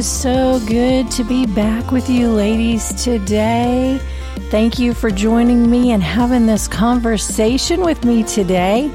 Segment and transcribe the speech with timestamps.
[0.00, 4.00] is so good to be back with you, ladies, today.
[4.48, 8.90] Thank you for joining me and having this conversation with me today.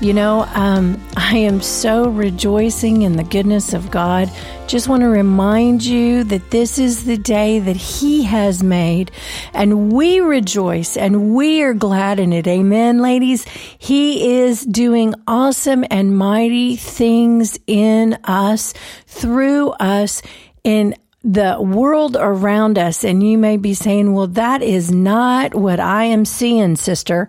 [0.00, 4.30] You know, um, I am so rejoicing in the goodness of God.
[4.68, 9.10] Just want to remind you that this is the day that He has made,
[9.54, 12.46] and we rejoice and we are glad in it.
[12.46, 13.44] Amen, ladies.
[13.44, 18.72] He is doing awesome and mighty things in us,
[19.06, 20.22] through us,
[20.64, 23.04] in the world around us.
[23.04, 27.28] And you may be saying, well, that is not what I am seeing, sister.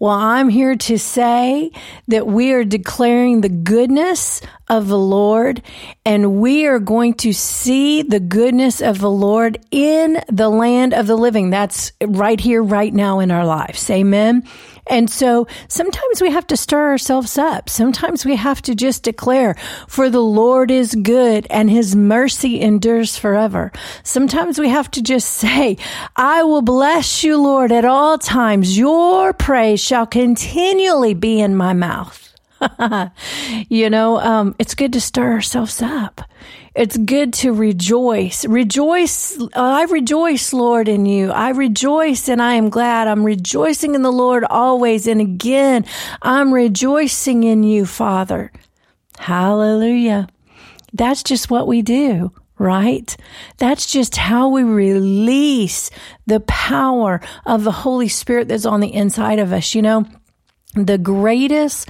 [0.00, 1.72] Well, I'm here to say
[2.06, 5.60] that we are declaring the goodness of the Lord
[6.04, 11.08] and we are going to see the goodness of the Lord in the land of
[11.08, 11.50] the living.
[11.50, 13.90] That's right here, right now in our lives.
[13.90, 14.46] Amen.
[14.88, 17.68] And so sometimes we have to stir ourselves up.
[17.68, 19.54] Sometimes we have to just declare,
[19.86, 23.72] for the Lord is good and his mercy endures forever.
[24.02, 25.76] Sometimes we have to just say,
[26.16, 28.78] I will bless you, Lord, at all times.
[28.78, 32.27] Your praise shall continually be in my mouth.
[33.68, 36.22] you know, um, it's good to stir ourselves up.
[36.74, 38.44] It's good to rejoice.
[38.44, 39.38] Rejoice.
[39.54, 41.30] I rejoice, Lord, in you.
[41.32, 43.08] I rejoice and I am glad.
[43.08, 45.06] I'm rejoicing in the Lord always.
[45.06, 45.84] And again,
[46.22, 48.52] I'm rejoicing in you, Father.
[49.18, 50.28] Hallelujah.
[50.92, 53.16] That's just what we do right?
[53.58, 55.90] That's just how we release
[56.26, 59.74] the power of the Holy Spirit that's on the inside of us.
[59.74, 60.06] You know,
[60.74, 61.88] the greatest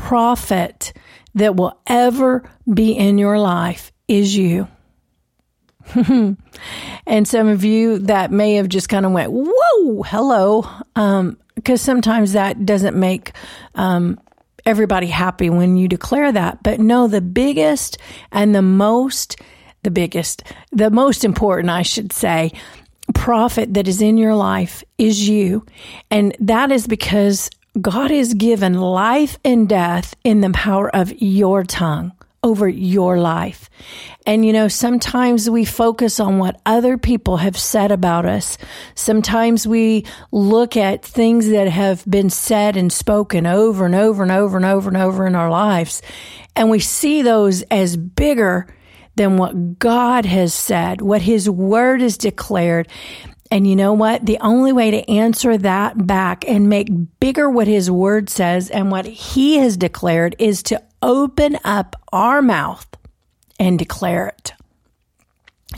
[0.00, 0.92] prophet
[1.34, 4.66] that will ever be in your life is you.
[7.06, 10.68] and some of you that may have just kind of went, whoa, hello.
[10.96, 13.32] Um, because sometimes that doesn't make,
[13.74, 14.18] um,
[14.64, 16.62] everybody happy when you declare that.
[16.62, 17.98] But no, the biggest
[18.32, 19.36] and the most,
[19.82, 20.42] the biggest,
[20.72, 22.52] the most important, I should say,
[23.14, 25.66] prophet that is in your life is you.
[26.10, 31.62] And that is because God has given life and death in the power of your
[31.62, 33.68] tongue over your life.
[34.26, 38.56] And you know, sometimes we focus on what other people have said about us.
[38.94, 44.32] Sometimes we look at things that have been said and spoken over and over and
[44.32, 46.02] over and over and over in our lives.
[46.56, 48.74] And we see those as bigger
[49.16, 52.88] than what God has said, what his word has declared.
[53.50, 54.24] And you know what?
[54.24, 56.88] The only way to answer that back and make
[57.18, 62.42] bigger what his word says and what he has declared is to open up our
[62.42, 62.86] mouth
[63.58, 64.52] and declare it.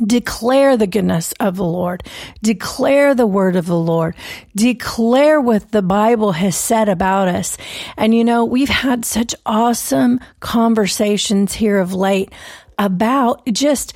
[0.02, 2.02] Declare the goodness of the Lord.
[2.42, 4.16] Declare the word of the Lord.
[4.56, 7.58] Declare what the Bible has said about us.
[7.98, 12.32] And you know, we've had such awesome conversations here of late
[12.78, 13.92] about just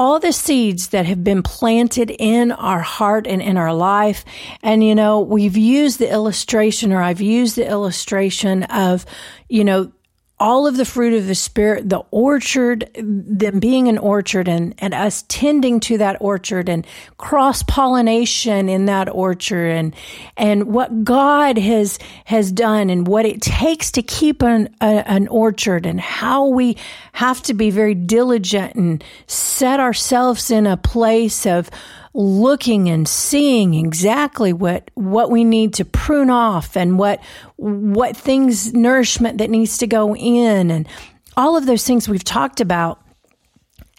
[0.00, 4.24] all the seeds that have been planted in our heart and in our life.
[4.62, 9.04] And, you know, we've used the illustration or I've used the illustration of,
[9.50, 9.92] you know,
[10.40, 14.94] all of the fruit of the spirit, the orchard, them being an orchard and, and
[14.94, 16.86] us tending to that orchard and
[17.18, 19.94] cross pollination in that orchard and,
[20.38, 25.28] and what God has, has done and what it takes to keep an, a, an
[25.28, 26.76] orchard and how we
[27.12, 31.70] have to be very diligent and set ourselves in a place of,
[32.12, 37.20] looking and seeing exactly what what we need to prune off and what
[37.56, 40.88] what things nourishment that needs to go in and
[41.36, 43.00] all of those things we've talked about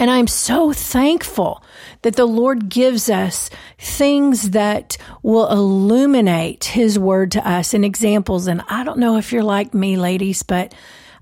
[0.01, 1.63] and I'm so thankful
[2.01, 8.47] that the Lord gives us things that will illuminate His word to us and examples.
[8.47, 10.73] And I don't know if you're like me, ladies, but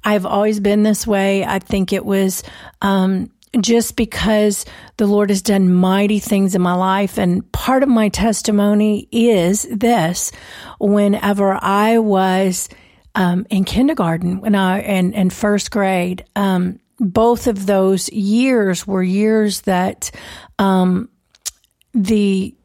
[0.01, 1.43] I've always been this way.
[1.43, 2.41] I think it was,
[2.81, 3.29] um,
[3.59, 4.65] just because
[4.97, 7.17] the Lord has done mighty things in my life.
[7.17, 10.31] And part of my testimony is this
[10.79, 12.69] whenever I was
[13.15, 19.03] um, in kindergarten when I and, and first grade, um, both of those years were
[19.03, 20.11] years that
[20.59, 21.09] um,
[21.93, 22.55] the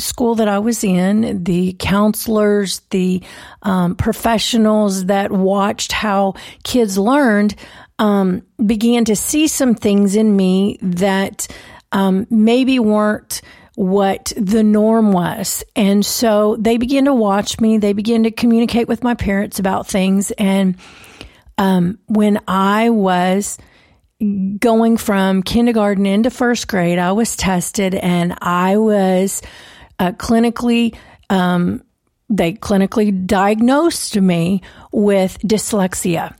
[0.00, 3.22] school that I was in, the counselors, the
[3.62, 6.34] um, professionals that watched how
[6.64, 7.54] kids learned,
[8.00, 11.46] um, began to see some things in me that
[11.92, 13.42] um, maybe weren't
[13.76, 15.62] what the norm was.
[15.76, 17.78] And so they began to watch me.
[17.78, 20.30] They began to communicate with my parents about things.
[20.32, 20.76] And
[21.58, 23.58] um, when I was
[24.58, 29.42] going from kindergarten into first grade, I was tested and I was
[29.98, 30.96] uh, clinically,
[31.28, 31.82] um,
[32.30, 36.34] they clinically diagnosed me with dyslexia.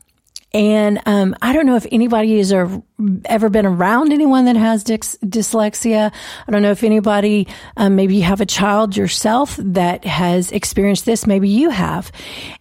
[0.52, 5.19] And um, I don't know if anybody has ever been around anyone that has dys-
[5.20, 6.12] dyslexia.
[6.47, 11.06] I don't know if anybody, um, maybe you have a child yourself that has experienced
[11.06, 11.26] this.
[11.26, 12.11] Maybe you have.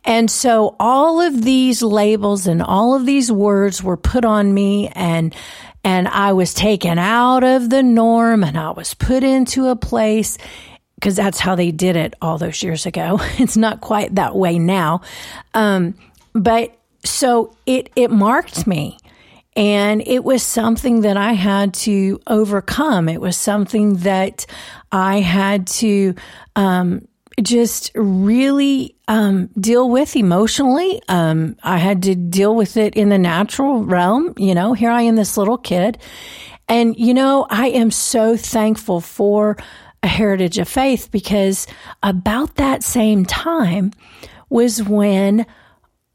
[0.06, 4.90] And so all of these labels and all of these words were put on me
[4.90, 5.36] and
[5.82, 10.38] and I was taken out of the norm and I was put into a place
[10.96, 13.20] because that's how they did it all those years ago.
[13.40, 15.02] It's not quite that way now.
[15.54, 15.96] Um,
[16.34, 18.98] but so it, it marked me.
[19.56, 23.10] And it was something that I had to overcome.
[23.10, 24.46] It was something that
[24.92, 26.16] I had to
[26.56, 27.07] um,
[27.42, 31.01] just really um, deal with emotionally.
[31.10, 34.34] Um, I had to deal with it in the natural realm.
[34.38, 35.98] You know, here I am, this little kid.
[36.68, 39.57] And, you know, I am so thankful for
[40.04, 41.68] a heritage of faith because
[42.04, 43.92] about that same time
[44.50, 45.45] was when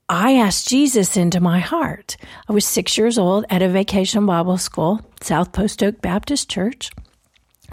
[0.08, 2.16] I asked Jesus into my heart.
[2.48, 6.90] I was six years old at a vacation Bible school, South Post Oak Baptist Church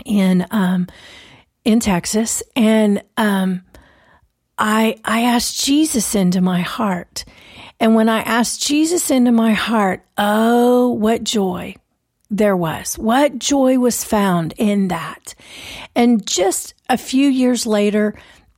[0.05, 0.87] in um,
[1.65, 3.63] in Texas, and um,
[4.57, 7.25] I I asked Jesus into my heart.
[7.79, 11.75] And when I asked Jesus into my heart, oh, what joy
[12.29, 12.97] there was!
[12.97, 15.35] What joy was found in that!
[15.95, 18.13] And just a few years later,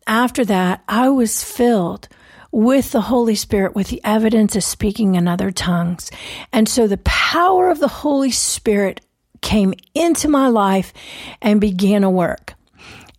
[0.06, 2.08] after that, I was filled
[2.54, 6.12] with the Holy Spirit, with the evidence of speaking in other tongues.
[6.54, 9.02] And so the power of the Holy Spirit
[9.42, 10.94] came into my life
[11.42, 12.54] and began a work.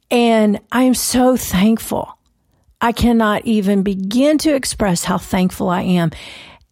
[0.09, 2.17] And I am so thankful.
[2.81, 6.13] I cannot even begin to express how thankful I am.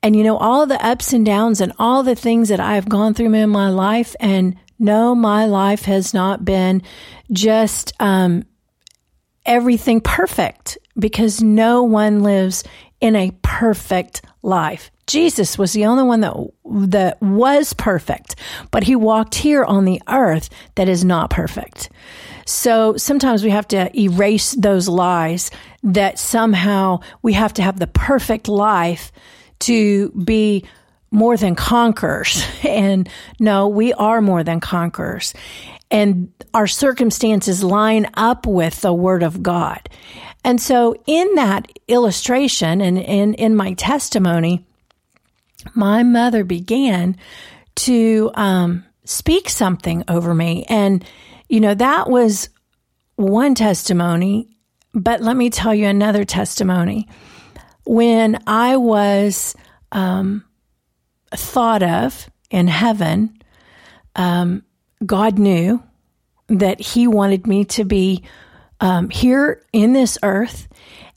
[0.00, 3.12] And you know, all the ups and downs and all the things that I've gone
[3.12, 4.14] through in my life.
[4.20, 6.82] And no, my life has not been
[7.32, 8.44] just um,
[9.44, 12.64] everything perfect because no one lives
[13.00, 14.90] in a perfect life.
[15.06, 18.36] Jesus was the only one that that was perfect,
[18.70, 21.90] but he walked here on the earth that is not perfect.
[22.46, 25.50] So sometimes we have to erase those lies
[25.82, 29.12] that somehow we have to have the perfect life
[29.60, 30.64] to be
[31.10, 32.44] more than conquerors.
[32.64, 33.08] And
[33.38, 35.34] no, we are more than conquerors.
[35.90, 39.88] And our circumstances line up with the word of God.
[40.44, 44.64] And so in that illustration and in, in my testimony,
[45.74, 47.16] my mother began
[47.74, 50.64] to um, speak something over me.
[50.68, 51.04] And,
[51.48, 52.48] you know, that was
[53.16, 54.48] one testimony.
[54.92, 57.08] But let me tell you another testimony.
[57.84, 59.54] When I was
[59.90, 60.44] um,
[61.30, 63.40] thought of in heaven,
[64.16, 64.64] um,
[65.04, 65.82] God knew
[66.48, 68.22] that He wanted me to be
[68.82, 70.68] um, here in this earth,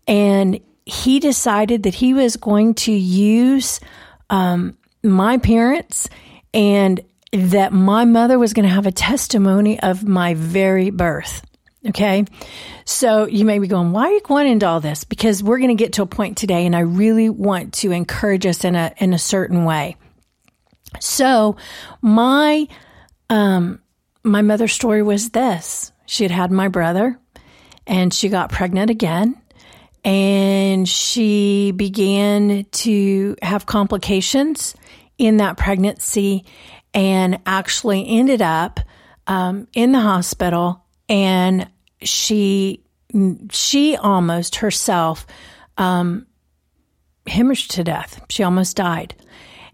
[0.07, 3.81] and He decided that He was going to use
[4.29, 6.07] um, my parents
[6.53, 7.01] and
[7.33, 11.45] that my mother was going to have a testimony of my very birth.
[11.87, 12.25] Okay.
[12.85, 15.03] So you may be going, why are you going into all this?
[15.03, 18.45] Because we're going to get to a point today and I really want to encourage
[18.45, 19.97] us in a, in a certain way.
[20.99, 21.57] So
[22.01, 22.67] my,
[23.29, 23.81] um,
[24.23, 25.91] my mother's story was this.
[26.07, 27.19] She had had my brother
[27.87, 29.39] and she got pregnant again.
[30.03, 34.75] And she began to have complications
[35.17, 36.45] in that pregnancy
[36.93, 38.79] and actually ended up
[39.25, 40.85] um, in the hospital.
[41.09, 41.67] And
[42.01, 42.81] she
[43.51, 45.25] she almost herself
[45.77, 46.27] um,
[47.25, 48.21] hemorrhaged to death.
[48.29, 49.15] She almost died.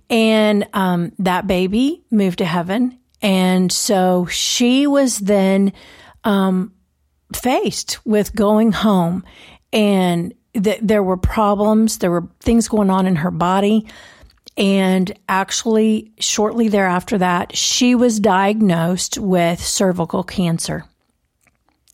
[0.10, 3.00] And um, that baby moved to heaven.
[3.22, 5.74] And so she was then
[6.24, 6.74] um,
[7.35, 9.23] faced with going home
[9.73, 13.88] and th- there were problems, there were things going on in her body.
[14.57, 20.85] And actually, shortly thereafter that, she was diagnosed with cervical cancer.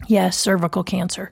[0.07, 1.31] Yes, cervical cancer.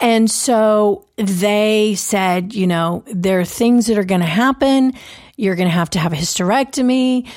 [0.00, 4.94] And so they said, you know, there are things that are going to happen.
[5.36, 7.28] You're going to have to have a hysterectomy.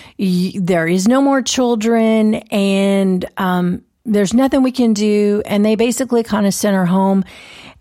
[0.55, 2.35] There is no more children.
[2.35, 5.41] And um, there's nothing we can do.
[5.45, 7.23] And they basically kind of sent her home.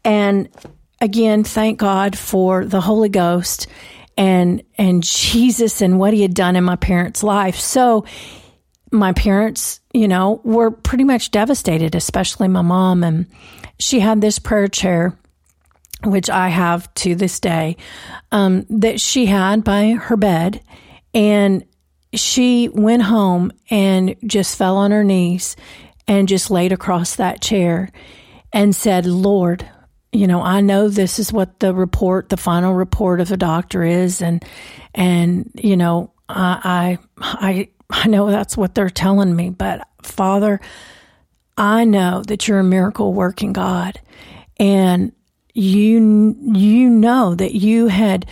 [0.05, 0.49] And
[1.01, 3.67] again, thank God for the Holy Ghost
[4.17, 7.57] and and Jesus and what he had done in my parents' life.
[7.57, 8.05] So
[8.91, 13.27] my parents, you know, were pretty much devastated, especially my mom and
[13.79, 15.17] she had this prayer chair
[16.05, 17.77] which I have to this day,
[18.31, 20.61] um, that she had by her bed.
[21.13, 21.65] And
[22.15, 25.57] she went home and just fell on her knees
[26.09, 27.91] and just laid across that chair
[28.53, 29.69] and said, Lord,
[30.11, 33.85] you know, I know this is what the report, the final report of the doctor
[33.85, 34.43] is, and
[34.95, 40.61] and you know, I I I know that's what they're telling me, but Father,
[41.59, 44.01] I know that you're a miracle working God,
[44.59, 45.13] and
[45.53, 48.25] you you know that you had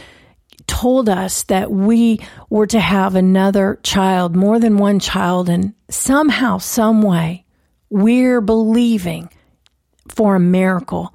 [0.67, 6.59] told us that we were to have another child, more than one child, and somehow,
[6.59, 7.46] some way,
[7.91, 9.29] we're believing
[10.09, 11.15] for a miracle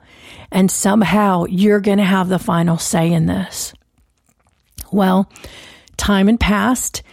[0.51, 3.73] and somehow you're going to have the final say in this.
[4.91, 5.31] Well,
[5.97, 7.03] time had passed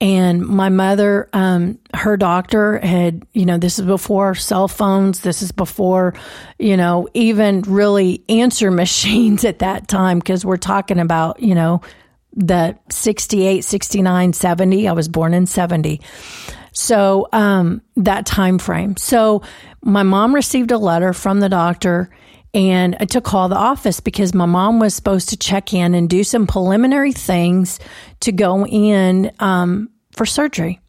[0.00, 5.40] and my mother um, her doctor had you know this is before cell phones this
[5.40, 6.14] is before
[6.58, 11.80] you know even really answer machines at that time because we're talking about you know
[12.34, 16.00] the 68 69 70 i was born in 70
[16.74, 19.42] so um, that time frame so
[19.82, 22.10] my mom received a letter from the doctor
[22.54, 26.22] and to call the office because my mom was supposed to check in and do
[26.22, 27.80] some preliminary things
[28.20, 30.80] to go in um, for surgery.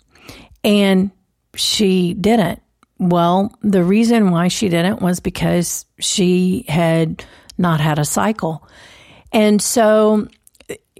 [0.64, 1.10] And
[1.56, 2.62] she didn't.
[3.00, 7.26] Well, the reason why she didn't was because she had
[7.58, 8.68] not had a cycle.
[9.34, 10.28] And so,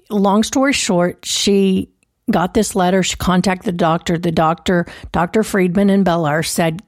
[0.10, 1.92] long story short, she
[2.32, 3.04] got this letter.
[3.04, 4.18] She contacted the doctor.
[4.18, 5.44] The doctor, Dr.
[5.44, 6.82] Friedman in Bel said,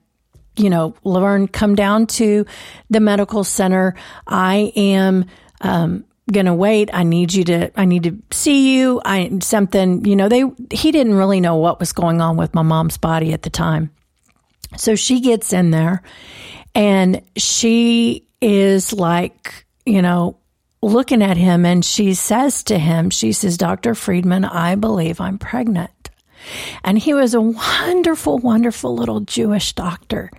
[0.57, 2.45] you know, Laverne, come down to
[2.89, 3.95] the medical center.
[4.25, 5.25] I am
[5.61, 6.89] um, gonna wait.
[6.93, 7.79] I need you to.
[7.79, 9.01] I need to see you.
[9.05, 10.05] I something.
[10.05, 10.43] You know, they.
[10.71, 13.91] He didn't really know what was going on with my mom's body at the time.
[14.77, 16.01] So she gets in there,
[16.73, 20.37] and she is like, you know,
[20.81, 25.37] looking at him, and she says to him, she says, "Doctor Friedman, I believe I'm
[25.37, 25.91] pregnant."
[26.83, 30.31] And he was a wonderful, wonderful little Jewish doctor.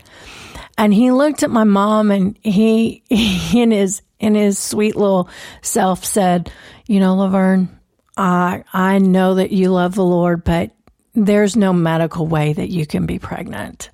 [0.77, 5.29] And he looked at my mom and he, he in his, in his sweet little
[5.63, 6.51] self said,
[6.87, 7.69] you know, Laverne,
[8.17, 10.71] I, I know that you love the Lord, but
[11.15, 13.91] there's no medical way that you can be pregnant.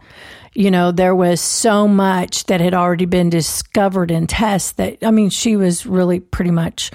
[0.55, 5.11] You know, there was so much that had already been discovered in tests that, I
[5.11, 6.91] mean, she was really pretty much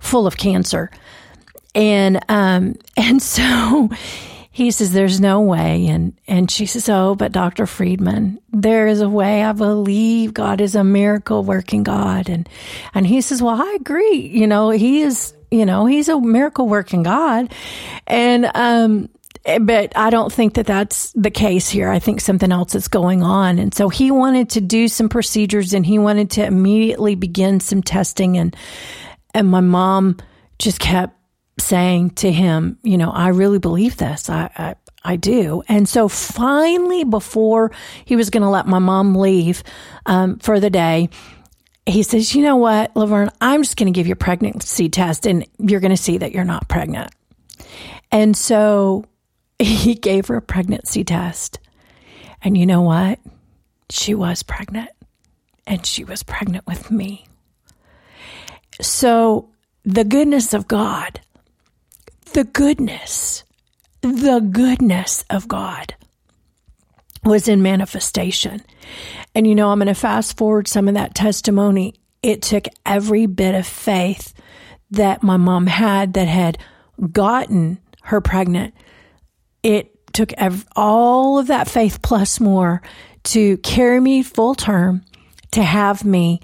[0.00, 0.90] full of cancer.
[1.74, 3.88] And, um, and so
[4.54, 5.88] he says there's no way.
[5.88, 9.42] And and she says oh but dr friedman there is a way.
[9.42, 12.28] I believe god is a miracle working god.
[12.30, 12.48] And
[12.94, 14.30] and he says well i agree.
[14.32, 17.52] You know he is you know he's a miracle working god.
[18.06, 19.08] And um
[19.60, 21.90] but I don't think that that's the case here.
[21.90, 23.58] I think something else is going on.
[23.58, 27.82] And so he wanted to do some procedures and he wanted to immediately begin some
[27.82, 28.56] testing and
[29.34, 30.16] and my mom
[30.58, 31.18] just kept
[31.58, 34.30] saying to him, you know, I really believe this.
[34.30, 34.74] I, I,
[35.04, 35.62] I do.
[35.68, 37.72] And so finally, before
[38.04, 39.62] he was going to let my mom leave
[40.06, 41.10] um, for the day,
[41.86, 45.26] he says, you know what, Laverne, I'm just going to give you a pregnancy test
[45.26, 47.12] and you're going to see that you're not pregnant.
[48.10, 49.04] And so
[49.58, 51.58] he gave her a pregnancy test.
[52.42, 53.18] And you know what?
[53.90, 54.90] She was pregnant
[55.66, 57.26] and she was pregnant with me.
[58.80, 59.50] So
[59.84, 61.20] the goodness of God
[62.34, 63.44] the goodness,
[64.02, 65.94] the goodness of God
[67.24, 68.60] was in manifestation.
[69.36, 71.94] And you know, I'm going to fast forward some of that testimony.
[72.24, 74.34] It took every bit of faith
[74.90, 76.58] that my mom had that had
[77.12, 78.74] gotten her pregnant.
[79.64, 82.82] It took ev- all of that faith plus more
[83.24, 85.02] to carry me full term,
[85.52, 86.40] to have me,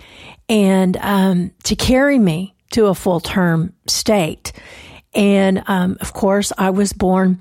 [0.48, 4.52] and um, to carry me to a full term state.
[5.14, 7.40] And um, of course, I was born,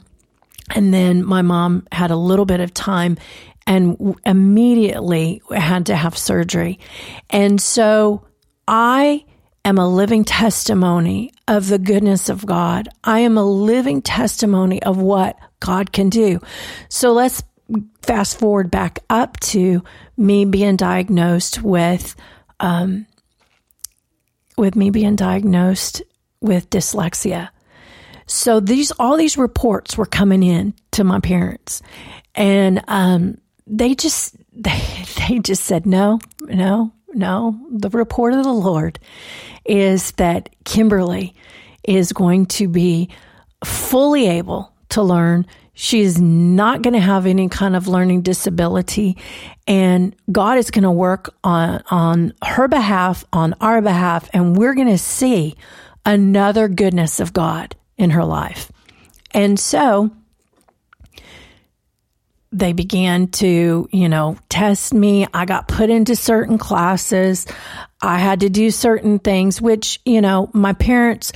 [0.76, 3.18] and then my mom had a little bit of time
[3.66, 6.80] and immediately had to have surgery.
[7.30, 8.26] And so
[8.68, 9.26] I
[9.64, 12.90] am a living testimony of the goodness of God.
[13.04, 16.40] I am a living testimony of what God can do.
[16.90, 17.44] So let's
[18.02, 19.84] fast forward back up to
[20.18, 22.16] me being diagnosed with
[22.60, 23.06] um,
[24.58, 26.02] with me being diagnosed
[26.42, 27.50] with dyslexia.
[28.26, 31.82] So these, all these reports were coming in to my parents
[32.36, 34.82] and, um, they just, they,
[35.18, 37.60] they just said, no, no, no.
[37.72, 39.00] The report of the Lord
[39.66, 41.34] is that Kimberly
[41.84, 43.10] is going to be
[43.64, 45.46] fully able to learn.
[45.74, 49.18] She is not going to have any kind of learning disability
[49.70, 54.74] and God is going to work on, on her behalf, on our behalf, and we're
[54.74, 55.56] going to see
[56.04, 58.72] another goodness of God in her life.
[59.30, 60.10] And so
[62.52, 65.28] they began to, you know, test me.
[65.36, 67.46] I got put into certain classes.
[68.02, 71.32] I had to do certain things, which, you know, my parents,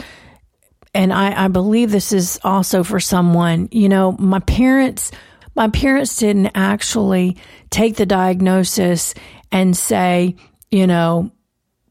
[0.93, 5.12] and I, I believe this is also for someone, you know, my parents,
[5.55, 7.38] my parents didn't actually
[7.69, 9.13] take the diagnosis
[9.51, 10.35] and say,
[10.71, 11.31] you know,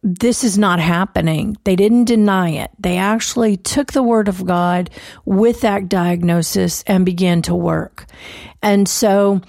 [0.02, 1.56] this is not happening.
[1.64, 2.70] They didn't deny it.
[2.78, 4.90] They actually took the word of God
[5.24, 8.06] with that diagnosis and began to work.
[8.62, 9.40] And so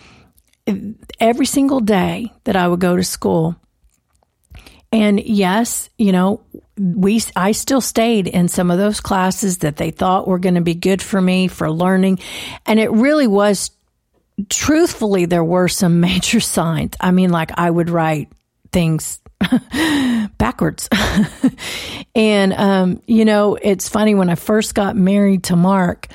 [1.19, 3.55] every single day that I would go to school,
[4.93, 6.41] and yes, you know,
[6.77, 10.61] we I still stayed in some of those classes that they thought were going to
[10.61, 12.19] be good for me for learning,
[12.67, 13.71] and it really was
[14.49, 16.93] truthfully there were some major signs.
[16.99, 18.31] I mean, like I would write
[18.71, 19.19] things
[20.37, 20.87] backwards.
[22.15, 26.07] and, um, you know, it's funny when I first got married to Mark,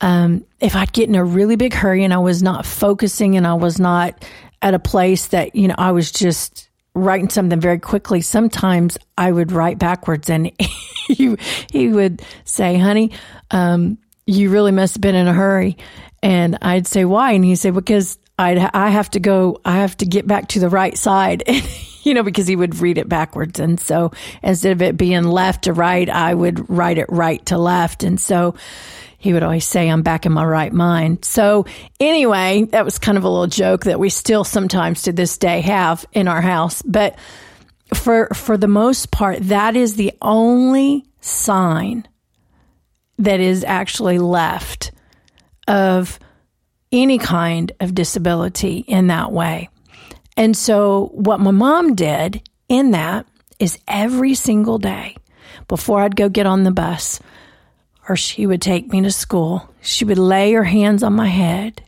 [0.00, 3.46] um, if I'd get in a really big hurry and I was not focusing and
[3.46, 4.24] I was not
[4.60, 9.32] at a place that, you know, I was just writing something very quickly, sometimes I
[9.32, 11.36] would write backwards and he,
[11.70, 13.12] he would say, honey,
[13.50, 15.76] um, you really must have been in a hurry.
[16.22, 17.32] And I'd say, why?
[17.32, 20.60] And he'd say, because I'd, I have to go, I have to get back to
[20.60, 21.42] the right side.
[22.04, 23.58] And you know, because he would read it backwards.
[23.58, 27.56] And so instead of it being left to right, I would write it right to
[27.58, 28.02] left.
[28.02, 28.54] And so
[29.24, 31.24] he would always say, I'm back in my right mind.
[31.24, 31.64] So
[31.98, 35.62] anyway, that was kind of a little joke that we still sometimes to this day
[35.62, 36.82] have in our house.
[36.82, 37.18] But
[37.94, 42.06] for, for the most part, that is the only sign
[43.16, 44.92] that is actually left
[45.66, 46.18] of
[46.92, 49.70] any kind of disability in that way.
[50.36, 53.26] And so, what my mom did in that
[53.58, 55.16] is every single day
[55.66, 57.20] before I'd go get on the bus,
[58.08, 61.82] or she would take me to school, she would lay her hands on my head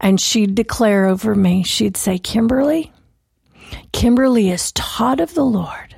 [0.00, 2.92] and she'd declare over me, she'd say, Kimberly,
[3.92, 5.94] Kimberly is taught of the Lord.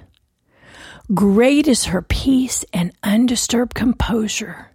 [1.14, 4.70] Great is her peace and undisturbed composure.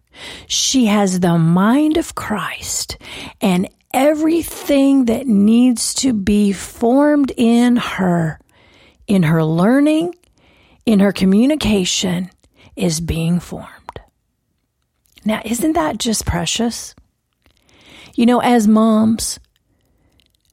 [0.47, 2.97] She has the mind of Christ,
[3.41, 8.39] and everything that needs to be formed in her,
[9.08, 10.15] in her learning,
[10.86, 12.29] in her communication,
[12.75, 13.81] is being formed.
[15.25, 16.95] Now, isn't that just precious?
[18.15, 19.39] You know, as moms,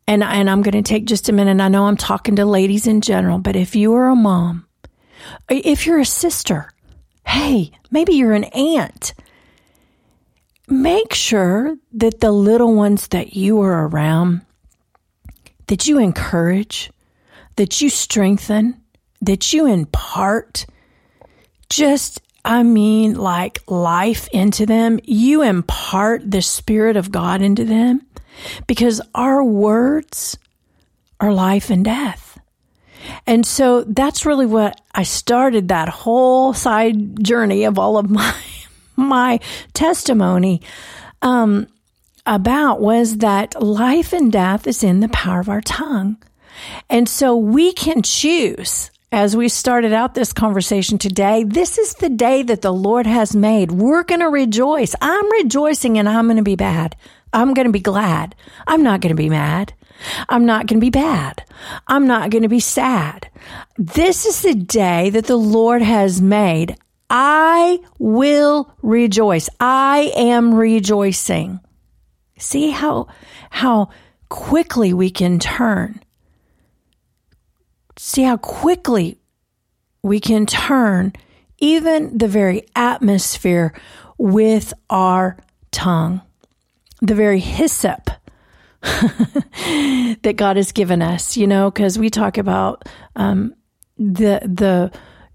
[0.07, 1.61] and, and I'm going to take just a minute.
[1.61, 4.67] I know I'm talking to ladies in general, but if you are a mom,
[5.49, 6.71] if you're a sister,
[7.27, 9.15] hey, maybe you're an aunt,
[10.69, 14.43] make sure that the little ones that you are around,
[15.67, 16.91] that you encourage,
[17.57, 18.81] that you strengthen,
[19.21, 20.65] that you impart
[21.69, 25.01] just, I mean, like life into them.
[25.05, 28.07] You impart the Spirit of God into them
[28.67, 30.39] because our words
[31.21, 32.41] are life and death.
[33.27, 38.35] And so that's really what I started that whole side journey of all of my
[38.97, 39.39] my
[39.75, 40.61] testimony
[41.23, 41.69] um,
[42.27, 46.17] about was that life and death is in the power of our tongue.
[46.91, 52.11] And so we can choose as we started out this conversation today, this is the
[52.11, 53.71] day that the Lord has made.
[53.71, 54.95] We're going to rejoice.
[55.01, 56.95] I'm rejoicing and I'm going to be bad.
[57.33, 58.35] I'm going to be glad.
[58.67, 59.73] I'm not going to be mad.
[60.29, 61.43] I'm not going to be bad.
[61.87, 63.31] I'm not going to be sad.
[63.77, 66.77] This is the day that the Lord has made.
[67.11, 69.49] I will rejoice.
[69.59, 71.61] I am rejoicing.
[72.39, 73.09] See how,
[73.51, 73.89] how
[74.29, 76.01] quickly we can turn.
[78.09, 79.19] See how quickly
[80.03, 81.13] we can turn
[81.59, 83.79] even the very atmosphere
[84.17, 85.37] with our
[85.73, 86.23] tongue,
[87.03, 88.09] the very hyssop
[88.83, 93.55] that God has given us, you know, because we talk about um,
[93.99, 94.91] the, the,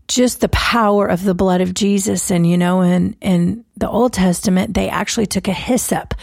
[0.08, 2.32] just the power of the blood of Jesus.
[2.32, 6.16] And, you know, in, in the Old Testament, they actually took a hyssop,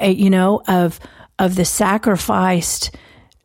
[0.00, 1.00] you know, of,
[1.40, 2.94] of the sacrificed,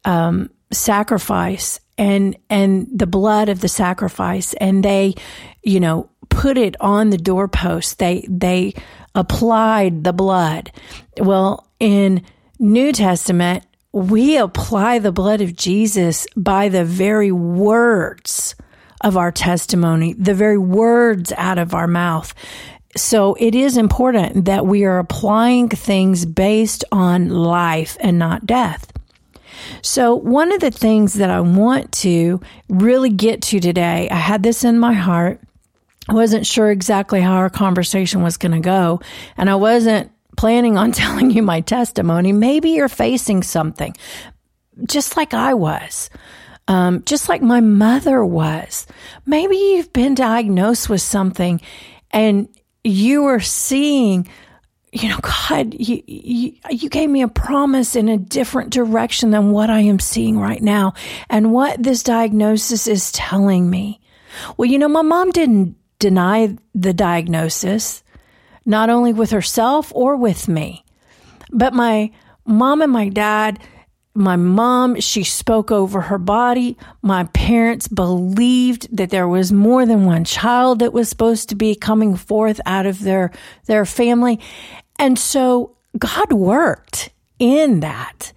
[0.06, 4.54] um, sacrifice and, and the blood of the sacrifice.
[4.56, 5.16] And they,
[5.64, 8.00] you know, put it on the doorpost.
[8.00, 8.74] They, they
[9.16, 10.72] applied the blood.
[11.18, 12.24] Well, in
[12.60, 18.56] New Testament, we apply the blood of Jesus by the very words
[19.02, 22.34] of our testimony, the very words out of our mouth.
[22.96, 28.92] So it is important that we are applying things based on life and not death.
[29.82, 34.44] So, one of the things that I want to really get to today, I had
[34.44, 35.42] this in my heart.
[36.10, 39.02] I wasn't sure exactly how our conversation was going to go,
[39.38, 42.32] and I wasn't planning on telling you my testimony.
[42.32, 43.96] Maybe you're facing something
[44.86, 46.10] just like I was.
[46.68, 48.88] Um, just like my mother was.
[49.26, 51.62] Maybe you've been diagnosed with something
[52.12, 52.50] and
[52.84, 54.28] you are seeing,
[55.02, 59.52] you know, God, you, you, you gave me a promise in a different direction than
[59.52, 60.94] what I am seeing right now
[61.30, 64.00] and what this diagnosis is telling me.
[64.56, 68.04] Well, you know, my mom didn't deny the diagnosis,
[68.66, 70.84] not only with herself or with me,
[71.52, 72.12] but my
[72.46, 73.60] mom and my dad
[74.18, 76.76] my mom, she spoke over her body.
[77.04, 81.76] My parents believed that there was more than one child that was supposed to be
[81.76, 83.32] coming forth out of their,
[83.68, 84.40] their family.
[85.00, 88.34] And so God worked in that.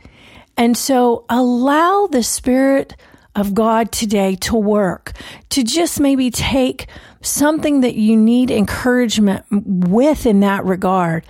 [0.57, 2.97] And so allow the Spirit
[3.35, 5.13] of God today to work,
[5.51, 6.87] to just maybe take
[7.23, 11.25] something that you need encouragement with in that regard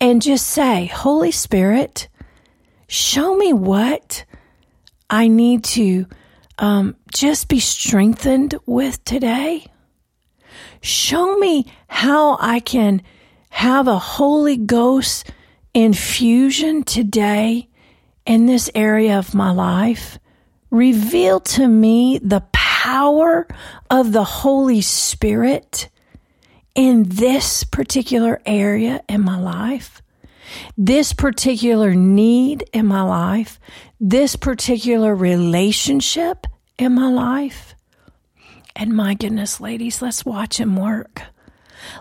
[0.00, 2.08] and just say, Holy Spirit,
[2.86, 4.24] show me what
[5.10, 6.06] I need to
[6.58, 9.66] um, just be strengthened with today.
[10.80, 13.02] Show me how I can
[13.56, 15.32] have a Holy Ghost
[15.72, 17.70] infusion today
[18.26, 20.18] in this area of my life.
[20.70, 23.48] Reveal to me the power
[23.88, 25.88] of the Holy Spirit
[26.74, 30.02] in this particular area in my life
[30.78, 33.58] this particular need in my life,
[33.98, 36.46] this particular relationship
[36.78, 37.74] in my life.
[38.76, 41.22] And my goodness, ladies, let's watch him work.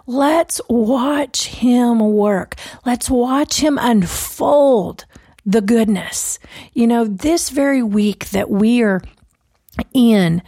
[0.06, 2.56] Let's watch him work.
[2.86, 5.06] Let's watch him unfold
[5.46, 6.40] the goodness.
[6.74, 9.02] You know, this very week that we are
[9.94, 10.42] in,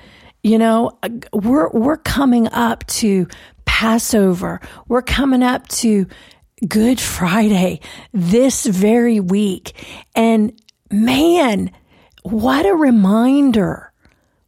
[0.43, 0.97] you know,
[1.33, 3.27] we're we're coming up to
[3.65, 4.59] Passover.
[4.87, 6.07] We're coming up to
[6.67, 7.81] Good Friday
[8.13, 9.73] this very week.
[10.15, 10.59] And
[10.91, 11.71] man,
[12.23, 13.91] what a reminder.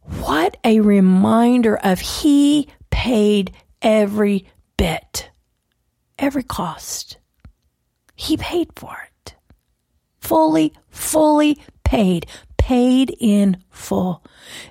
[0.02, 4.46] What a reminder of He paid every
[4.80, 5.30] bit,
[6.18, 7.18] every cost.
[8.14, 9.34] He paid for it.
[10.20, 14.24] Fully, fully paid, paid in full.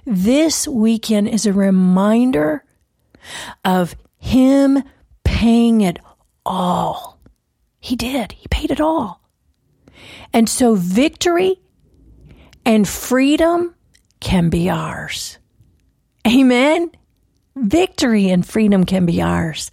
[0.05, 2.63] This weekend is a reminder
[3.63, 4.81] of Him
[5.23, 5.99] paying it
[6.45, 7.19] all
[7.79, 8.31] he did.
[8.33, 9.21] He paid it all.
[10.33, 11.59] And so victory
[12.65, 13.75] and freedom
[14.19, 15.37] can be ours.
[16.27, 16.91] Amen.
[17.61, 19.71] Victory and freedom can be ours.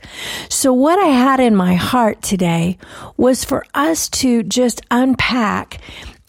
[0.49, 2.79] So, what I had in my heart today
[3.17, 5.81] was for us to just unpack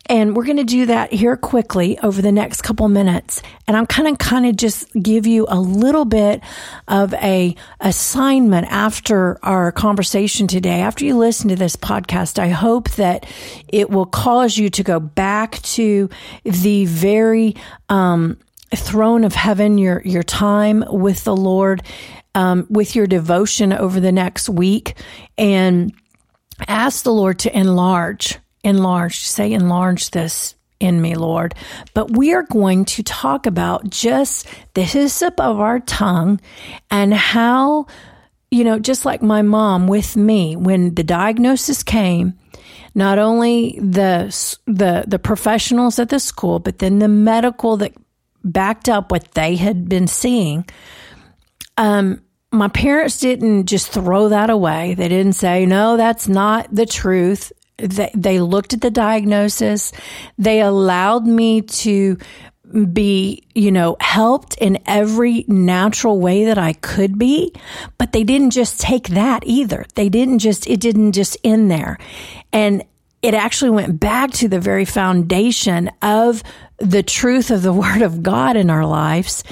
[0.10, 3.42] and we're going to do that here quickly over the next couple minutes.
[3.68, 6.42] And I'm kind of, kind of just give you a little bit
[6.88, 10.80] of a assignment after our conversation today.
[10.80, 13.26] After you listen to this podcast, I hope that
[13.68, 16.10] it will cause you to go back to
[16.44, 17.56] the very,
[17.90, 18.38] um,
[18.78, 21.84] throne of heaven, your, your time with the Lord,
[22.36, 24.96] um, with your devotion over the next week
[25.38, 25.92] and
[26.68, 31.56] ask the Lord to enlarge enlarge, say enlarge this in me, Lord.
[31.94, 36.40] But we are going to talk about just the hyssop of our tongue
[36.92, 37.88] and how,
[38.52, 42.38] you know, just like my mom with me, when the diagnosis came,
[42.94, 44.28] not only the
[44.66, 47.94] the the professionals at the school, but then the medical that
[48.52, 50.66] backed up what they had been seeing.
[51.78, 54.94] Um, my parents didn't just throw that away.
[54.96, 59.92] They didn't say, no, that's not the truth they, they looked at the diagnosis.
[60.38, 62.18] They allowed me to
[62.92, 67.54] be, you know, helped in every natural way that I could be.
[67.98, 69.86] But they didn't just take that either.
[69.96, 71.98] They didn't just, it didn't just end there.
[72.52, 72.84] And
[73.28, 76.42] it actually went back to the very foundation of
[76.78, 79.44] the truth of the word of God in our lives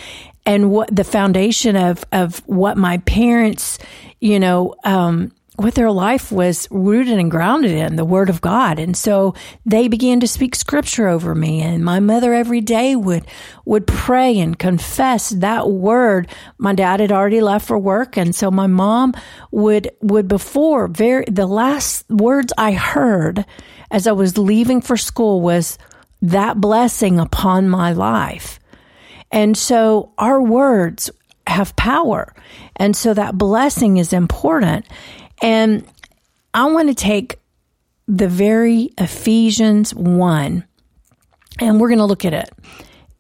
[0.46, 3.78] and what the foundation of, of what my parents,
[4.22, 8.80] you know, um, what their life was rooted and grounded in the word of God.
[8.80, 9.34] And so
[9.66, 13.26] they began to speak scripture over me and my mother every day would,
[13.64, 16.28] would pray and confess that word.
[16.58, 18.18] My dad had already left for work.
[18.18, 19.14] And so my mom
[19.52, 23.46] would, would before very, the last words I heard
[23.92, 25.78] as I was leaving for school was
[26.22, 28.60] that blessing upon my life.
[29.32, 31.12] And so our words
[31.48, 32.34] have power.
[32.76, 34.86] And so that blessing is important.
[35.46, 35.86] And
[36.56, 37.38] I want to take
[38.08, 40.66] the very Ephesians 1
[41.60, 42.50] and we're going to look at it.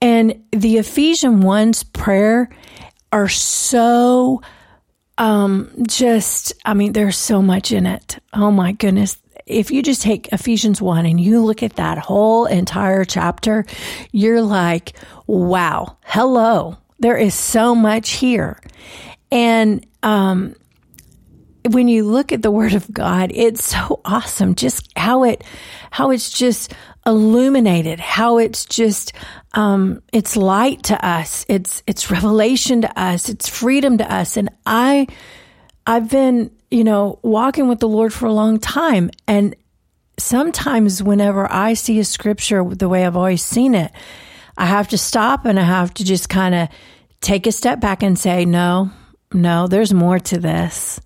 [0.02, 2.50] And the Ephesians 1's prayer
[3.12, 4.42] are so
[5.18, 8.18] um just I mean there's so much in it.
[8.34, 9.18] Oh my goodness.
[9.46, 13.66] if you just take Ephesians 1 and you look at that whole entire chapter,
[14.12, 14.94] you're like,
[15.28, 16.78] wow, hello.
[17.00, 18.60] There is so much here.
[19.32, 20.56] And, um,
[21.70, 25.44] when you look at the word of God, it's so awesome just how it,
[25.92, 26.74] how it's just
[27.06, 29.14] illuminated, how it's just,
[29.54, 31.46] um, it's light to us.
[31.48, 33.30] It's, it's revelation to us.
[33.30, 34.38] It's freedom to us.
[34.38, 35.08] And I,
[35.88, 39.10] I've been, you know, walking with the Lord for a long time.
[39.28, 39.56] And
[40.18, 43.92] sometimes whenever I see a scripture the way I've always seen it,
[44.58, 46.70] I have to stop and I have to just kind of
[47.22, 48.92] take a step back and say, no,
[49.34, 51.00] no, there's more to this.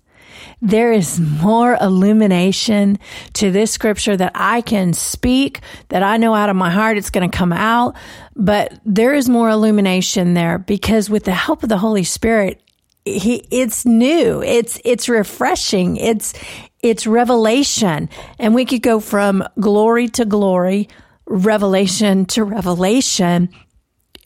[0.62, 2.98] There is more illumination
[3.34, 7.10] to this scripture that I can speak, that I know out of my heart it's
[7.10, 7.96] going to come out.
[8.36, 12.62] But there is more illumination there because with the help of the Holy Spirit,
[13.04, 14.42] he, it's new.
[14.42, 15.96] It's, it's refreshing.
[15.96, 16.34] It's,
[16.82, 18.08] it's revelation.
[18.38, 20.88] And we could go from glory to glory,
[21.26, 23.50] revelation to revelation.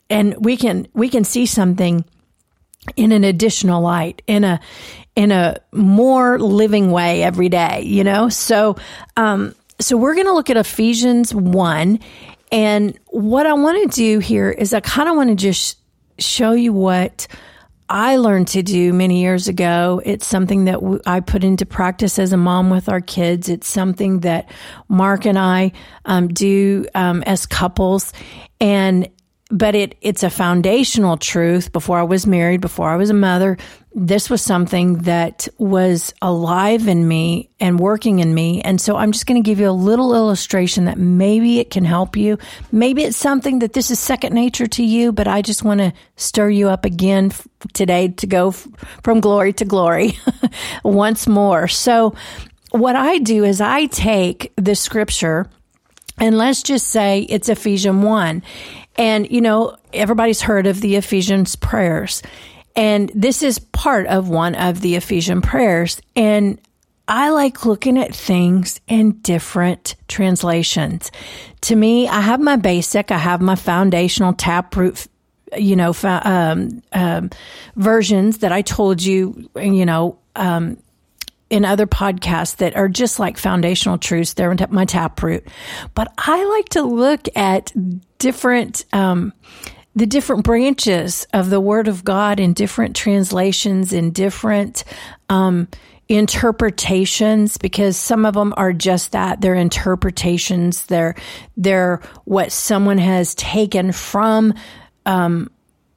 [0.09, 2.05] And we can, we can see something
[2.95, 4.59] in an additional light, in a,
[5.15, 8.29] in a more living way every day, you know?
[8.29, 8.77] So,
[9.17, 11.99] um, so we're going to look at Ephesians 1.
[12.51, 15.77] And what I want to do here is I kind of want to just
[16.19, 17.27] show you what
[17.87, 20.01] I learned to do many years ago.
[20.03, 23.47] It's something that I put into practice as a mom with our kids.
[23.47, 24.49] It's something that
[24.87, 25.71] Mark and I
[26.05, 28.11] um, do um, as couples.
[28.59, 29.09] And
[29.51, 33.57] but it it's a foundational truth before I was married, before I was a mother,
[33.97, 38.61] this was something that was alive in me and working in me.
[38.61, 41.85] And so I'm just going to give you a little illustration that maybe it can
[41.85, 42.37] help you.
[42.73, 45.93] Maybe it's something that this is second nature to you, but I just want to
[46.17, 47.31] stir you up again
[47.73, 50.17] today to go from glory to glory
[50.83, 51.69] once more.
[51.69, 52.15] So
[52.71, 55.49] what I do is I take the scripture
[56.17, 58.43] and let's just say it's Ephesians 1.
[58.97, 62.21] And, you know, everybody's heard of the Ephesians prayers.
[62.75, 66.01] And this is part of one of the Ephesian prayers.
[66.15, 66.59] And
[67.07, 71.11] I like looking at things in different translations.
[71.61, 75.07] To me, I have my basic, I have my foundational taproot,
[75.55, 77.29] you know, um, um,
[77.75, 80.77] versions that I told you, you know, um,
[81.49, 84.33] in other podcasts that are just like foundational truths.
[84.33, 85.47] They're my taproot.
[85.93, 87.71] But I like to look at
[88.17, 89.33] different, um,
[89.95, 94.83] the different branches of the Word of God in different translations, in different
[95.29, 95.67] um,
[96.09, 100.85] interpretations, because some of them are just that they're interpretations.
[100.87, 101.15] They're
[101.55, 104.53] they're what someone has taken from
[105.05, 105.49] um,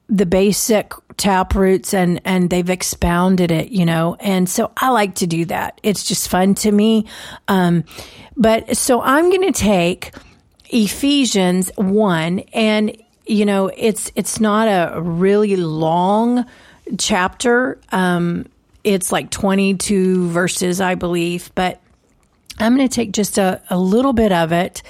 [0.09, 4.15] the basic tap roots and and they've expounded it, you know.
[4.19, 5.79] And so I like to do that.
[5.83, 7.05] It's just fun to me.
[7.47, 7.83] Um,
[8.35, 10.13] but so I'm going to take
[10.69, 16.45] Ephesians one and you know, it's it's not a really long
[16.97, 17.79] chapter.
[17.91, 18.47] Um,
[18.83, 21.79] it's like 22 verses, I believe, but
[22.57, 24.81] I'm going to take just a, a little bit of it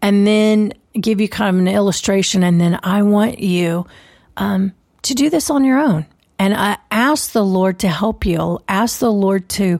[0.00, 2.42] and then give you kind of an illustration.
[2.42, 3.86] And then I want you
[4.36, 6.06] um, to do this on your own.
[6.38, 9.78] And I ask the Lord to help you, ask the Lord to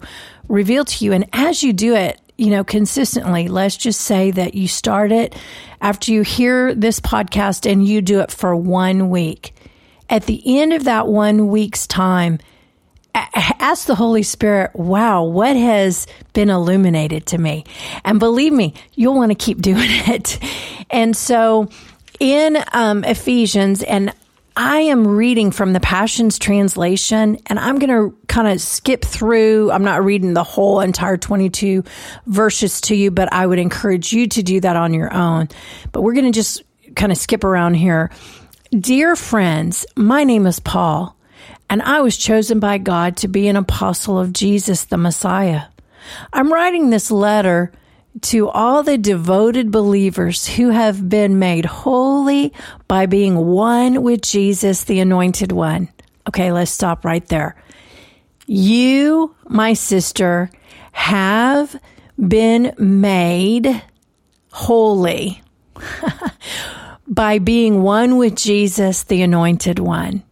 [0.49, 1.13] reveal to you.
[1.13, 5.35] And as you do it, you know, consistently, let's just say that you start it
[5.81, 9.55] after you hear this podcast and you do it for one week.
[10.09, 12.39] At the end of that one week's time,
[13.15, 17.65] ask the Holy Spirit, wow, what has been illuminated to me?
[18.05, 20.39] And believe me, you'll want to keep doing it.
[20.91, 21.69] And so
[22.21, 24.15] in um, Ephesians, and
[24.57, 29.71] I am reading from the Passions Translation and I'm going to kind of skip through.
[29.71, 31.85] I'm not reading the whole entire 22
[32.27, 35.49] verses to you, but I would encourage you to do that on your own.
[35.93, 36.63] But we're going to just
[36.95, 38.11] kind of skip around here.
[38.71, 41.17] Dear friends, my name is Paul,
[41.69, 45.65] and I was chosen by God to be an apostle of Jesus the Messiah.
[46.33, 47.73] I'm writing this letter
[48.21, 52.53] to all the devoted believers who have been made holy
[52.87, 55.89] by being one with Jesus, the anointed one.
[56.29, 57.57] Okay, let's stop right there.
[58.47, 60.51] You, my sister,
[60.93, 61.81] have
[62.19, 63.83] been made
[64.53, 65.43] holy
[67.07, 70.23] by being one with Jesus, the anointed one.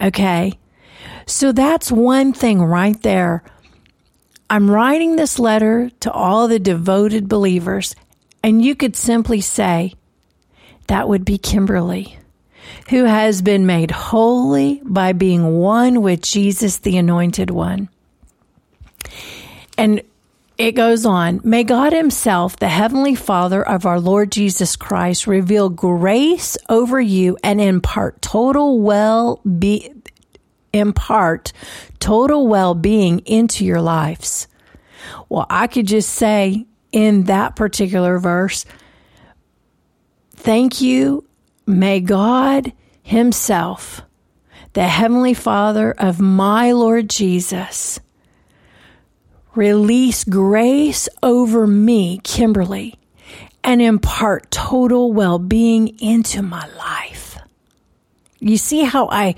[0.00, 0.52] Okay.
[1.26, 3.42] So that's one thing right there
[4.48, 7.96] I'm writing this letter to all the devoted believers,
[8.42, 9.94] and you could simply say,
[10.86, 12.16] that would be Kimberly,
[12.90, 17.88] who has been made holy by being one with Jesus, the Anointed One.
[19.76, 20.02] And
[20.58, 21.40] it goes on.
[21.44, 27.36] May God Himself, the Heavenly Father of our Lord Jesus Christ, reveal grace over you
[27.42, 29.92] and impart total well be
[30.76, 31.52] impart
[31.98, 34.48] total well being into your lives.
[35.28, 38.64] Well, I could just say in that particular verse,
[40.34, 41.24] thank you.
[41.66, 44.02] May God Himself,
[44.72, 47.98] the Heavenly Father of my Lord Jesus,
[49.54, 52.94] release grace over me, Kimberly,
[53.64, 57.36] and impart total well being into my life.
[58.38, 59.34] You see how I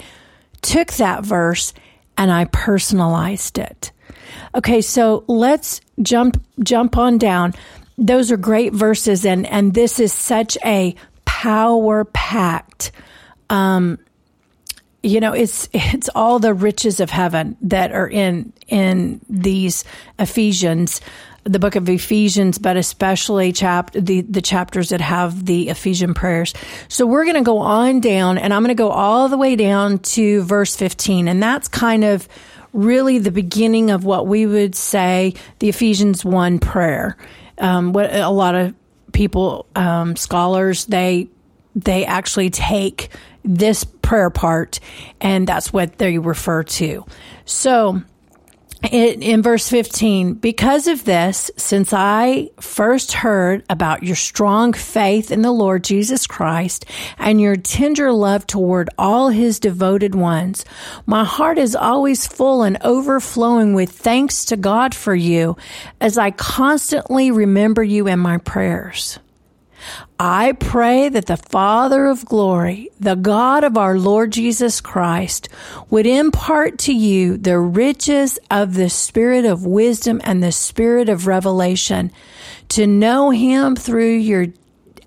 [0.63, 1.73] took that verse
[2.17, 3.93] and I personalized it.
[4.55, 7.55] Okay, so let's jump jump on down.
[7.97, 10.95] Those are great verses and and this is such a
[11.25, 12.91] power packed
[13.51, 13.99] um
[15.03, 19.85] you know it's it's all the riches of heaven that are in in these
[20.19, 21.01] Ephesians
[21.49, 26.55] the book of Ephesians, but especially chap- the, the chapters that have the Ephesian prayers.
[26.89, 29.57] So we're going to go on down and I'm going to go all the way
[29.57, 31.27] down to verse 15.
[31.27, 32.29] And that's kind of
[32.73, 37.17] really the beginning of what we would say the Ephesians 1 prayer.
[37.57, 38.75] Um, what a lot of
[39.13, 41.29] people, um, scholars, they,
[41.75, 43.09] they actually take
[43.43, 44.81] this prayer part
[45.21, 47.05] and that's what they refer to.
[47.47, 48.03] So,
[48.83, 55.33] in, in, verse 15, because of this, since I first heard about your strong faith
[55.33, 56.85] in the Lord Jesus Christ
[57.19, 60.65] and your tender love toward all his devoted ones,
[61.07, 65.57] my heart is always full and overflowing with thanks to God for you
[66.01, 69.19] as I constantly remember you in my prayers.
[70.19, 75.49] I pray that the Father of glory, the God of our Lord Jesus Christ,
[75.91, 81.27] would impart to you the riches of the spirit of wisdom and the spirit of
[81.27, 82.11] revelation
[82.71, 84.47] to know him through your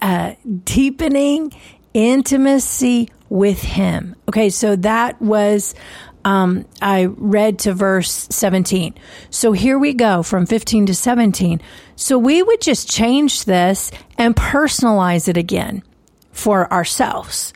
[0.02, 1.54] uh, deepening
[1.94, 4.16] intimacy with him.
[4.28, 5.76] Okay, so that was
[6.24, 8.94] um, I read to verse 17.
[9.30, 11.62] So here we go from 15 to 17.
[11.96, 15.84] So we would just change this and personalize it again
[16.32, 17.54] for ourselves.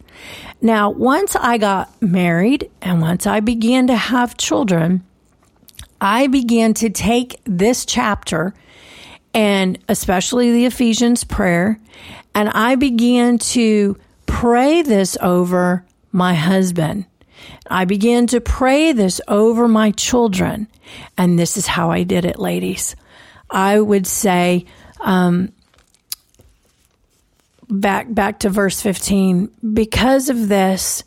[0.62, 5.04] Now, once I got married and once I began to have children,
[6.01, 8.54] I began to take this chapter
[9.36, 11.78] and especially the Ephesians prayer,
[12.34, 17.06] and I began to pray this over my husband
[17.67, 20.67] I began to pray this over my children.
[21.17, 22.95] And this is how I did it, ladies.
[23.50, 24.65] I would say,
[25.00, 25.52] um,
[27.69, 31.04] back, back to verse 15, because of this,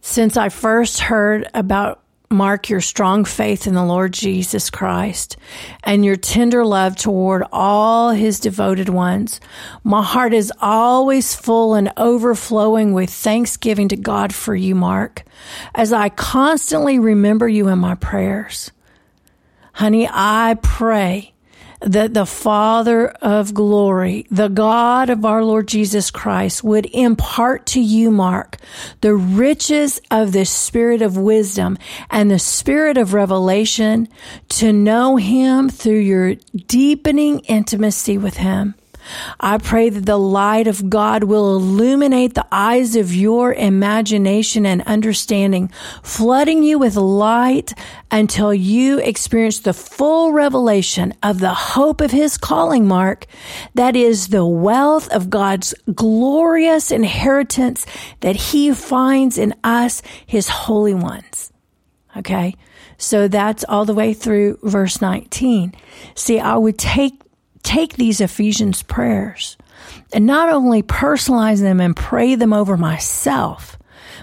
[0.00, 5.36] since I first heard about mark your strong faith in the Lord Jesus Christ
[5.84, 9.40] and your tender love toward all his devoted ones.
[9.84, 15.22] My heart is always full and overflowing with thanksgiving to God for you, Mark,
[15.74, 18.72] as I constantly remember you in my prayers.
[19.74, 21.34] Honey, I pray
[21.80, 27.80] that the Father of glory, the God of our Lord Jesus Christ would impart to
[27.80, 28.56] you, Mark,
[29.00, 31.78] the riches of the spirit of wisdom
[32.10, 34.08] and the spirit of revelation
[34.48, 36.34] to know him through your
[36.66, 38.74] deepening intimacy with him.
[39.40, 44.82] I pray that the light of God will illuminate the eyes of your imagination and
[44.82, 45.70] understanding,
[46.02, 47.72] flooding you with light
[48.10, 53.26] until you experience the full revelation of the hope of his calling mark.
[53.74, 57.86] That is the wealth of God's glorious inheritance
[58.20, 61.52] that he finds in us, his holy ones.
[62.16, 62.54] Okay.
[62.98, 65.74] So that's all the way through verse 19.
[66.14, 67.20] See, I would take
[67.66, 69.56] take these Ephesians prayers
[70.12, 73.76] and not only personalize them and pray them over myself,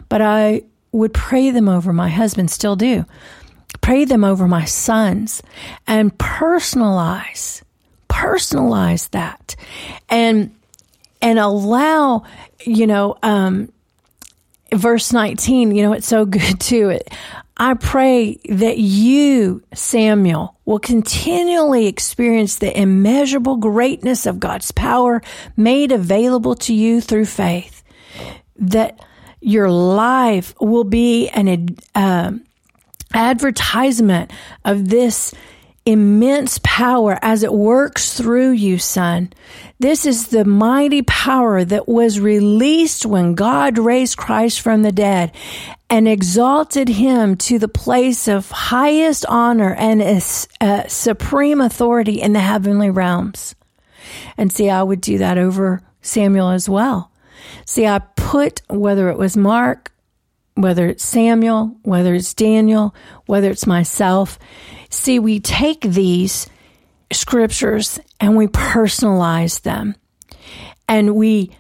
[0.09, 3.05] but I would pray them over my husband, still do.
[3.81, 5.43] Pray them over my sons
[5.85, 7.61] and personalize,
[8.09, 9.55] personalize that
[10.07, 10.55] and,
[11.21, 12.23] and allow,
[12.65, 13.71] you know, um,
[14.73, 16.89] verse 19, you know, it's so good too.
[16.89, 17.09] It,
[17.63, 25.21] I pray that you, Samuel, will continually experience the immeasurable greatness of God's power
[25.55, 27.81] made available to you through faith.
[28.57, 28.99] That
[29.39, 32.33] your life will be an uh,
[33.13, 34.31] advertisement
[34.65, 35.33] of this
[35.85, 39.31] immense power as it works through you, son.
[39.79, 45.33] This is the mighty power that was released when God raised Christ from the dead
[45.89, 50.01] and exalted him to the place of highest honor and
[50.61, 53.55] uh, supreme authority in the heavenly realms.
[54.37, 57.11] And see, I would do that over Samuel as well.
[57.65, 59.91] See, I put whether it was Mark,
[60.55, 64.39] whether it's Samuel, whether it's Daniel, whether it's myself.
[64.93, 66.47] See, we take these
[67.11, 69.95] scriptures and we personalize them
[70.87, 71.51] and we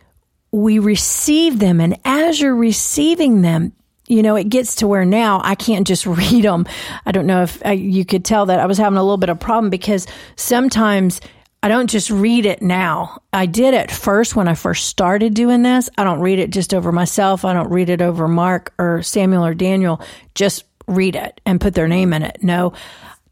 [0.51, 3.73] we receive them and as you're receiving them
[4.07, 6.65] you know it gets to where now i can't just read them
[7.05, 9.17] i don't know if I, uh, you could tell that i was having a little
[9.17, 11.21] bit of problem because sometimes
[11.61, 13.21] I don't just read it now.
[13.31, 15.89] I did it first when I first started doing this.
[15.97, 17.45] I don't read it just over myself.
[17.45, 20.01] I don't read it over Mark or Samuel or Daniel.
[20.35, 22.39] Just read it and put their name in it.
[22.41, 22.73] No.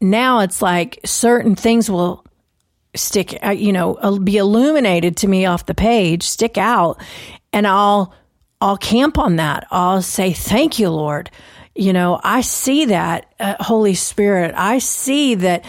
[0.02, 2.24] Now it's like certain things will
[2.94, 7.00] stick, uh, you know, be illuminated to me off the page, stick out,
[7.52, 8.12] and I'll,
[8.60, 9.66] I'll camp on that.
[9.70, 11.30] I'll say, thank you, Lord.
[11.74, 14.54] You know, I see that, uh, Holy Spirit.
[14.56, 15.64] I see that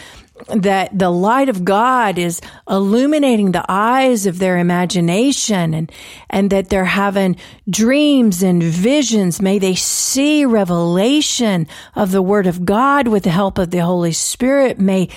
[0.47, 5.91] that the light of God is illuminating the eyes of their imagination and,
[6.29, 7.35] and that they're having
[7.69, 9.41] dreams and visions.
[9.41, 14.11] May they see revelation of the word of God with the help of the Holy
[14.11, 14.79] Spirit.
[14.79, 15.09] May,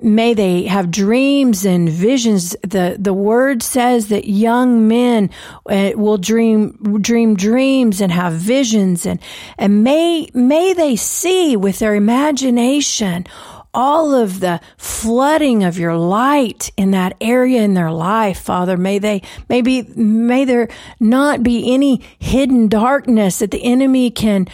[0.00, 2.56] may they have dreams and visions.
[2.62, 5.30] The, the word says that young men
[5.68, 9.20] uh, will dream, dream dreams and have visions and,
[9.58, 13.26] and may, may they see with their imagination
[13.74, 18.76] all of the flooding of your light in that area in their life, Father.
[18.76, 20.68] May they, maybe, may there
[21.00, 24.46] not be any hidden darkness that the enemy can,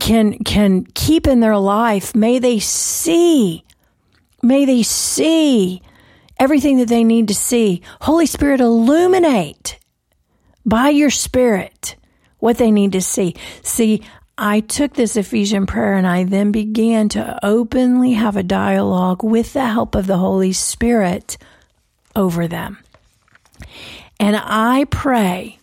[0.00, 2.14] can, can keep in their life.
[2.14, 3.64] May they see,
[4.42, 5.82] may they see
[6.38, 7.82] everything that they need to see.
[8.00, 9.78] Holy Spirit, illuminate
[10.64, 11.96] by your Spirit
[12.38, 13.36] what they need to see.
[13.62, 14.02] See,
[14.42, 19.52] I took this Ephesian prayer and I then began to openly have a dialogue with
[19.52, 21.38] the help of the Holy Spirit
[22.16, 22.80] over them.
[24.18, 25.60] And I pray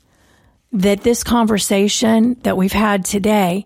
[0.71, 3.65] that this conversation that we've had today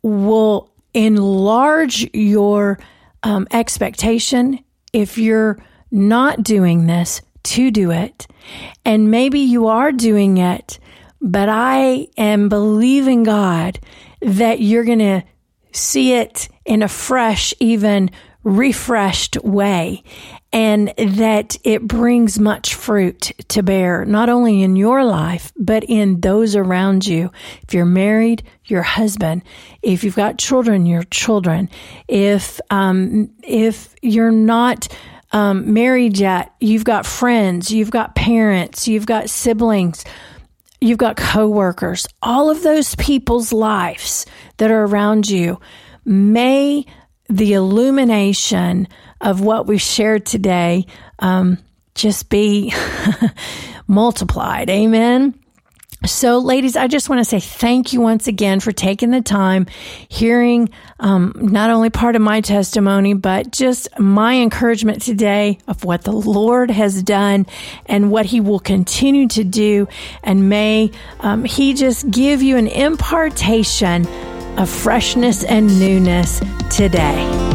[0.00, 2.78] will enlarge your
[3.22, 4.64] um, expectation
[4.94, 8.26] if you're not doing this to do it.
[8.82, 10.78] And maybe you are doing it,
[11.20, 13.78] but I am believing God
[14.22, 15.22] that you're going to
[15.72, 18.10] see it in a fresh, even
[18.44, 20.02] refreshed way,
[20.52, 26.20] and that it brings much fruit to bear, not only in your life, but in
[26.20, 27.30] those around you.
[27.62, 29.42] If you're married, your husband.
[29.82, 31.70] If you've got children, your children.
[32.08, 34.88] If, um, if you're not,
[35.32, 40.04] um, married yet, you've got friends, you've got parents, you've got siblings
[40.82, 44.26] you've got coworkers, all of those people's lives
[44.56, 45.60] that are around you.
[46.04, 46.86] May
[47.28, 48.88] the illumination
[49.20, 50.86] of what we've shared today
[51.18, 51.58] um,
[51.94, 52.74] just be
[53.86, 54.68] multiplied.
[54.70, 55.38] Amen.
[56.04, 59.66] So, ladies, I just want to say thank you once again for taking the time,
[60.08, 66.02] hearing um, not only part of my testimony, but just my encouragement today of what
[66.02, 67.46] the Lord has done
[67.86, 69.86] and what He will continue to do.
[70.24, 70.90] And may
[71.20, 74.06] um, He just give you an impartation
[74.58, 77.51] of freshness and newness today.